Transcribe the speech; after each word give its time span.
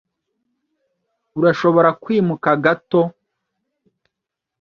Urashobora 1.39 1.89
kwimuka 2.01 2.49
gato? 2.63 2.99